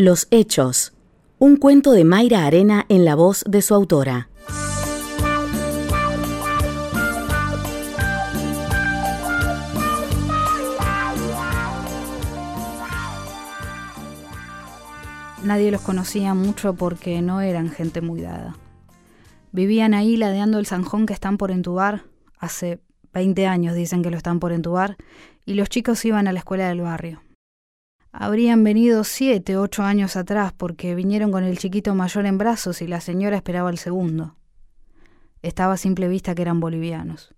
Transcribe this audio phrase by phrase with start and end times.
[0.00, 0.92] Los Hechos.
[1.40, 4.28] Un cuento de Mayra Arena en la voz de su autora.
[15.42, 18.54] Nadie los conocía mucho porque no eran gente muy dada.
[19.50, 22.04] Vivían ahí ladeando el zanjón que están por entubar,
[22.38, 22.78] hace
[23.14, 24.96] 20 años dicen que lo están por entubar,
[25.44, 27.20] y los chicos iban a la escuela del barrio.
[28.12, 32.86] Habrían venido siete, ocho años atrás porque vinieron con el chiquito mayor en brazos y
[32.86, 34.34] la señora esperaba el segundo.
[35.42, 37.34] Estaba a simple vista que eran bolivianos.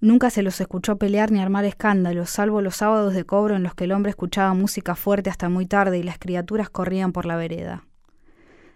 [0.00, 3.74] Nunca se los escuchó pelear ni armar escándalos, salvo los sábados de cobro en los
[3.74, 7.36] que el hombre escuchaba música fuerte hasta muy tarde y las criaturas corrían por la
[7.36, 7.84] vereda.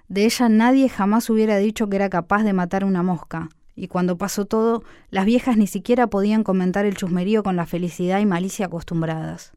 [0.09, 4.19] De ella nadie jamás hubiera dicho que era capaz de matar una mosca, y cuando
[4.19, 8.67] pasó todo, las viejas ni siquiera podían comentar el chusmerío con la felicidad y malicia
[8.67, 9.53] acostumbradas.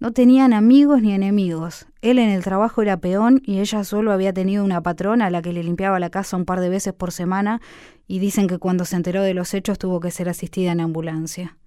[0.00, 1.86] No tenían amigos ni enemigos.
[2.02, 5.42] Él en el trabajo era peón y ella solo había tenido una patrona a la
[5.42, 7.60] que le limpiaba la casa un par de veces por semana
[8.06, 11.58] y dicen que cuando se enteró de los hechos tuvo que ser asistida en ambulancia.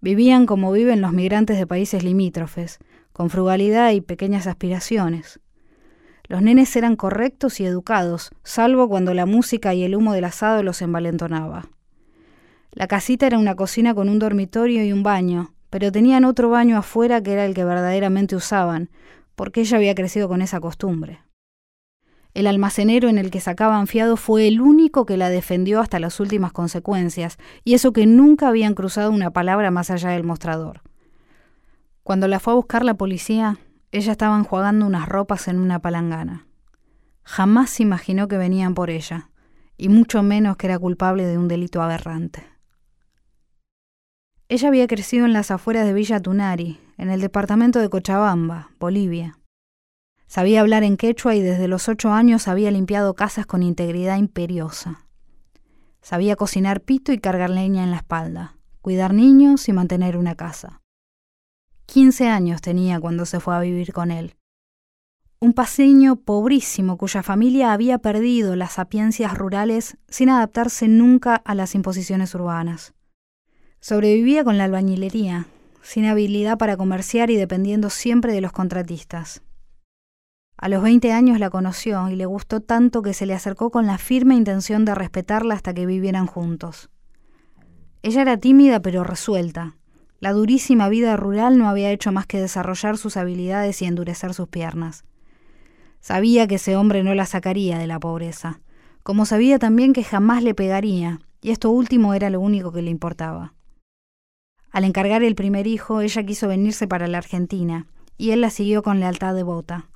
[0.00, 2.80] Vivían como viven los migrantes de países limítrofes,
[3.12, 5.38] con frugalidad y pequeñas aspiraciones.
[6.26, 10.64] Los nenes eran correctos y educados, salvo cuando la música y el humo del asado
[10.64, 11.68] los envalentonaba.
[12.72, 16.76] La casita era una cocina con un dormitorio y un baño, pero tenían otro baño
[16.76, 18.90] afuera que era el que verdaderamente usaban,
[19.36, 21.20] porque ella había crecido con esa costumbre.
[22.34, 26.20] El almacenero en el que sacaban fiado fue el único que la defendió hasta las
[26.20, 30.82] últimas consecuencias, y eso que nunca habían cruzado una palabra más allá del mostrador.
[32.02, 33.58] Cuando la fue a buscar la policía,
[33.92, 36.46] ella estaba enjuagando unas ropas en una palangana.
[37.24, 39.30] Jamás se imaginó que venían por ella,
[39.76, 42.49] y mucho menos que era culpable de un delito aberrante.
[44.50, 49.38] Ella había crecido en las afueras de Villa Tunari, en el departamento de Cochabamba, Bolivia.
[50.26, 55.06] Sabía hablar en quechua y desde los ocho años había limpiado casas con integridad imperiosa.
[56.02, 60.80] Sabía cocinar pito y cargar leña en la espalda, cuidar niños y mantener una casa.
[61.86, 64.34] Quince años tenía cuando se fue a vivir con él.
[65.38, 71.76] Un paseño pobrísimo cuya familia había perdido las sapiencias rurales sin adaptarse nunca a las
[71.76, 72.94] imposiciones urbanas.
[73.82, 75.46] Sobrevivía con la albañilería,
[75.80, 79.42] sin habilidad para comerciar y dependiendo siempre de los contratistas.
[80.58, 83.86] A los 20 años la conoció y le gustó tanto que se le acercó con
[83.86, 86.90] la firme intención de respetarla hasta que vivieran juntos.
[88.02, 89.76] Ella era tímida pero resuelta.
[90.18, 94.48] La durísima vida rural no había hecho más que desarrollar sus habilidades y endurecer sus
[94.48, 95.04] piernas.
[96.00, 98.60] Sabía que ese hombre no la sacaría de la pobreza,
[99.02, 102.90] como sabía también que jamás le pegaría, y esto último era lo único que le
[102.90, 103.54] importaba.
[104.70, 107.86] Al encargar el primer hijo, ella quiso venirse para la Argentina,
[108.16, 109.86] y él la siguió con lealtad devota.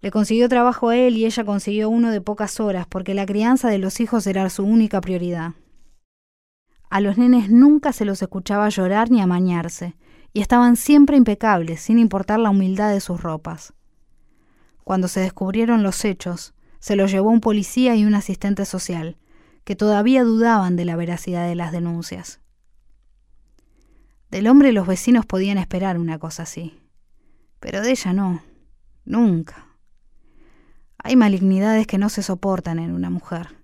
[0.00, 3.68] Le consiguió trabajo a él y ella consiguió uno de pocas horas, porque la crianza
[3.68, 5.52] de los hijos era su única prioridad.
[6.88, 9.96] A los nenes nunca se los escuchaba llorar ni amañarse,
[10.32, 13.74] y estaban siempre impecables, sin importar la humildad de sus ropas.
[14.84, 19.16] Cuando se descubrieron los hechos, se los llevó un policía y un asistente social,
[19.64, 22.40] que todavía dudaban de la veracidad de las denuncias.
[24.30, 26.78] Del hombre los vecinos podían esperar una cosa así,
[27.58, 28.42] pero de ella no,
[29.04, 29.66] nunca.
[30.98, 33.56] Hay malignidades que no se soportan en una mujer.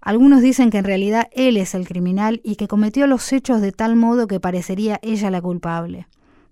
[0.00, 3.70] Algunos dicen que en realidad él es el criminal y que cometió los hechos de
[3.70, 6.08] tal modo que parecería ella la culpable,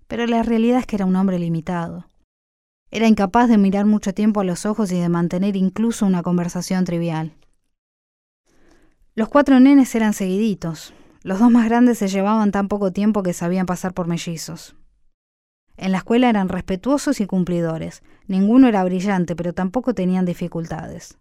[0.07, 2.05] pero la realidad es que era un hombre limitado.
[2.89, 6.85] Era incapaz de mirar mucho tiempo a los ojos y de mantener incluso una conversación
[6.85, 7.33] trivial.
[9.13, 10.93] Los cuatro nenes eran seguiditos,
[11.27, 14.77] los dos más grandes se llevaban tan poco tiempo que sabían pasar por mellizos.
[15.75, 18.01] En la escuela eran respetuosos y cumplidores.
[18.27, 21.17] Ninguno era brillante, pero tampoco tenían dificultades.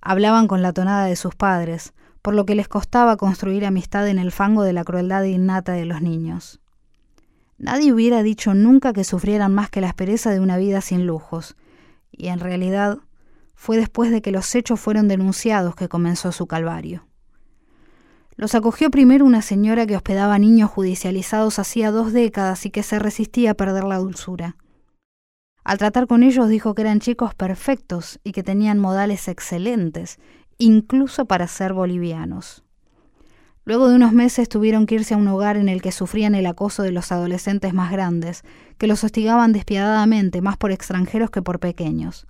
[0.00, 1.92] Hablaban con la tonada de sus padres,
[2.22, 5.84] por lo que les costaba construir amistad en el fango de la crueldad innata de
[5.84, 6.58] los niños.
[7.56, 11.54] Nadie hubiera dicho nunca que sufrieran más que la aspereza de una vida sin lujos,
[12.10, 12.98] y en realidad
[13.54, 17.06] fue después de que los hechos fueron denunciados que comenzó su calvario.
[18.40, 22.98] Los acogió primero una señora que hospedaba niños judicializados hacía dos décadas y que se
[22.98, 24.56] resistía a perder la dulzura.
[25.62, 30.18] Al tratar con ellos dijo que eran chicos perfectos y que tenían modales excelentes,
[30.56, 32.64] incluso para ser bolivianos.
[33.66, 36.46] Luego de unos meses tuvieron que irse a un hogar en el que sufrían el
[36.46, 38.42] acoso de los adolescentes más grandes,
[38.78, 42.26] que los hostigaban despiadadamente más por extranjeros que por pequeños.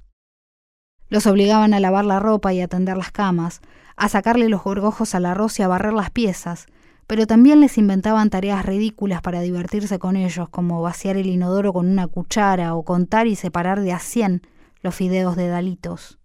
[1.08, 3.60] Los obligaban a lavar la ropa y a tender las camas,
[4.00, 6.64] a sacarle los gorgojos al arroz y a barrer las piezas,
[7.06, 11.86] pero también les inventaban tareas ridículas para divertirse con ellos, como vaciar el inodoro con
[11.86, 14.40] una cuchara o contar y separar de a cien
[14.80, 16.18] los fideos de dalitos.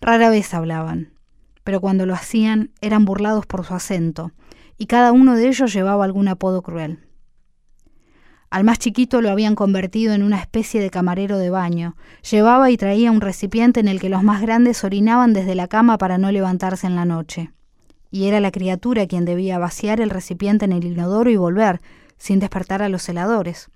[0.00, 1.12] Rara vez hablaban,
[1.62, 4.32] pero cuando lo hacían eran burlados por su acento,
[4.78, 7.06] y cada uno de ellos llevaba algún apodo cruel.
[8.50, 11.96] Al más chiquito lo habían convertido en una especie de camarero de baño.
[12.28, 15.98] Llevaba y traía un recipiente en el que los más grandes orinaban desde la cama
[15.98, 17.52] para no levantarse en la noche.
[18.10, 21.80] Y era la criatura quien debía vaciar el recipiente en el inodoro y volver,
[22.18, 23.70] sin despertar a los celadores.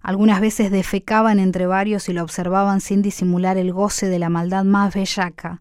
[0.00, 4.64] Algunas veces defecaban entre varios y lo observaban sin disimular el goce de la maldad
[4.64, 5.60] más bellaca,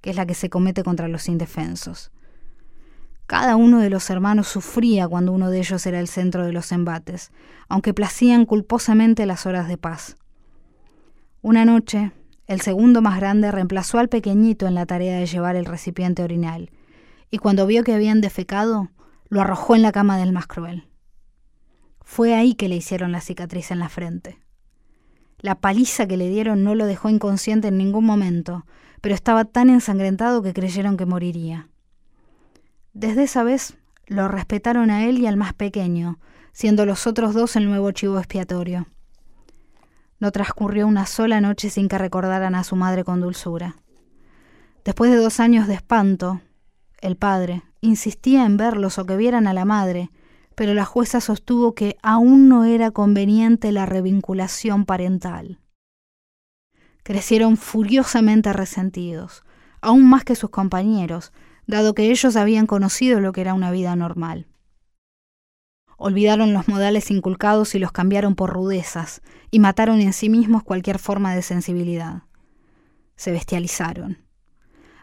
[0.00, 2.10] que es la que se comete contra los indefensos.
[3.26, 6.70] Cada uno de los hermanos sufría cuando uno de ellos era el centro de los
[6.70, 7.32] embates,
[7.68, 10.16] aunque placían culposamente las horas de paz.
[11.42, 12.12] Una noche,
[12.46, 16.70] el segundo más grande reemplazó al pequeñito en la tarea de llevar el recipiente orinal,
[17.28, 18.90] y cuando vio que habían defecado,
[19.28, 20.88] lo arrojó en la cama del más cruel.
[22.02, 24.38] Fue ahí que le hicieron la cicatriz en la frente.
[25.40, 28.64] La paliza que le dieron no lo dejó inconsciente en ningún momento,
[29.00, 31.68] pero estaba tan ensangrentado que creyeron que moriría.
[32.98, 33.76] Desde esa vez
[34.06, 36.18] lo respetaron a él y al más pequeño,
[36.52, 38.86] siendo los otros dos el nuevo chivo expiatorio.
[40.18, 43.76] No transcurrió una sola noche sin que recordaran a su madre con dulzura.
[44.82, 46.40] Después de dos años de espanto,
[47.02, 50.10] el padre insistía en verlos o que vieran a la madre,
[50.54, 55.58] pero la jueza sostuvo que aún no era conveniente la revinculación parental.
[57.02, 59.44] Crecieron furiosamente resentidos,
[59.82, 61.34] aún más que sus compañeros,
[61.66, 64.46] dado que ellos habían conocido lo que era una vida normal.
[65.98, 70.98] Olvidaron los modales inculcados y los cambiaron por rudezas, y mataron en sí mismos cualquier
[70.98, 72.24] forma de sensibilidad.
[73.16, 74.18] Se bestializaron.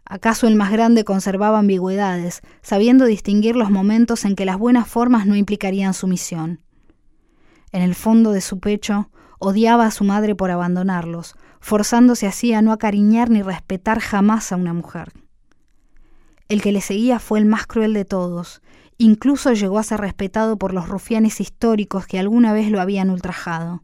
[0.05, 5.25] ¿Acaso el más grande conservaba ambigüedades, sabiendo distinguir los momentos en que las buenas formas
[5.25, 6.61] no implicarían sumisión?
[7.71, 12.61] En el fondo de su pecho odiaba a su madre por abandonarlos, forzándose así a
[12.61, 15.11] no acariñar ni respetar jamás a una mujer.
[16.49, 18.61] El que le seguía fue el más cruel de todos,
[18.97, 23.83] incluso llegó a ser respetado por los rufianes históricos que alguna vez lo habían ultrajado.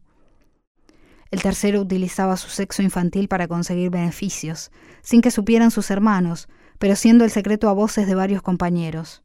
[1.31, 4.71] El tercero utilizaba su sexo infantil para conseguir beneficios,
[5.01, 6.47] sin que supieran sus hermanos,
[6.79, 9.23] pero siendo el secreto a voces de varios compañeros.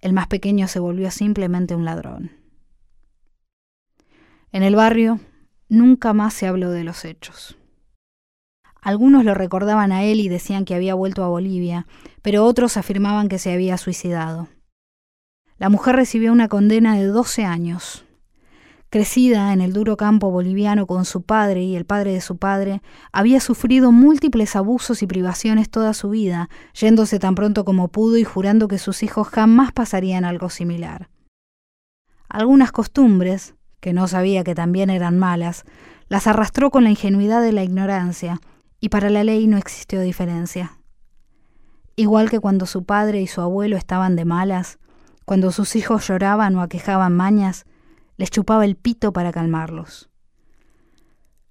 [0.00, 2.32] El más pequeño se volvió simplemente un ladrón.
[4.52, 5.20] En el barrio
[5.68, 7.58] nunca más se habló de los hechos.
[8.86, 11.88] Algunos lo recordaban a él y decían que había vuelto a Bolivia,
[12.22, 14.46] pero otros afirmaban que se había suicidado.
[15.58, 18.04] La mujer recibió una condena de 12 años.
[18.88, 22.80] Crecida en el duro campo boliviano con su padre y el padre de su padre,
[23.10, 28.22] había sufrido múltiples abusos y privaciones toda su vida, yéndose tan pronto como pudo y
[28.22, 31.08] jurando que sus hijos jamás pasarían algo similar.
[32.28, 35.64] Algunas costumbres, que no sabía que también eran malas,
[36.08, 38.38] las arrastró con la ingenuidad de la ignorancia,
[38.80, 40.78] y para la ley no existió diferencia.
[41.96, 44.78] Igual que cuando su padre y su abuelo estaban de malas,
[45.24, 47.64] cuando sus hijos lloraban o aquejaban mañas,
[48.16, 50.10] les chupaba el pito para calmarlos.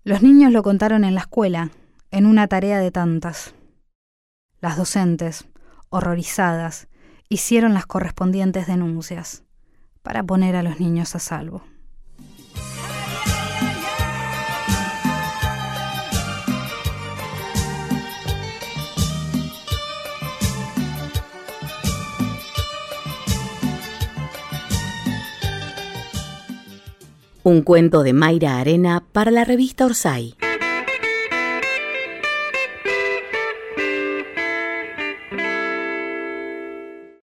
[0.04, 1.72] Los niños lo contaron en la escuela,
[2.12, 3.56] en una tarea de tantas.
[4.62, 5.48] Las docentes,
[5.90, 6.88] horrorizadas,
[7.28, 9.44] hicieron las correspondientes denuncias
[10.04, 11.64] para poner a los niños a salvo.
[27.46, 30.36] Un cuento de Mayra Arena para la revista Orsay.